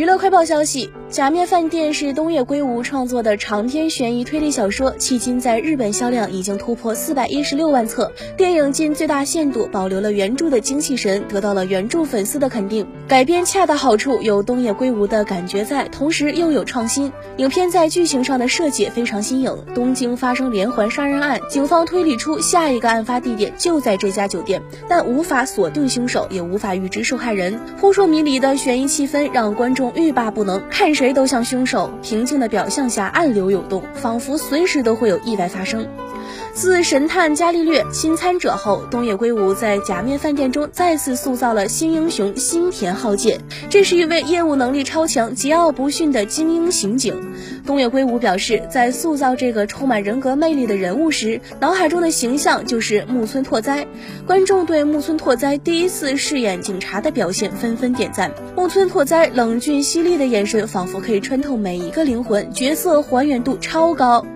[0.00, 8.10] 娱乐快报消息：《假面饭店》是东野圭吾创作的长篇悬疑推理小说，迄今在日本销量已经突破四百一十六万册。
[8.34, 12.86] 电影尽最大限度保留了原著的精气神，得到了原著粉丝的肯定。
[13.06, 17.12] 改编恰到好处，有东野圭吾的感觉在，同时又有创新。
[17.36, 19.54] 影片在剧情上的设计非常新颖。
[19.74, 27.60] 东京发生连环杀人案，警方推理出下一个案发地点就在这家酒店，但无法锁定凶手，也无法预知受害人。
[27.78, 29.89] 扑朔迷离的悬疑气氛让观众。
[29.94, 31.90] 欲罢不能，看谁都像凶手。
[32.02, 35.86] 平静的表象下暗流涌动，仿佛随时都会有意外发生。
[36.52, 43.40] 自神探伽利略新参者后，东野圭吾在《假面饭店》中再次塑造了新英雄新田浩介。
[43.68, 47.32] 这是一位业务能力超强、桀骜不驯的精英刑警。
[47.66, 53.86] 东野圭吾表示，在塑造这个充满人格魅力的人物时，脑海中的形象就是木村拓哉。
[54.26, 58.30] 观众对木村拓哉第一次饰演警察的表现纷纷点赞。
[58.56, 64.26] 木村拓哉冷峻犀利的眼神，仿佛可以穿透每一个灵魂，角色还原度超高。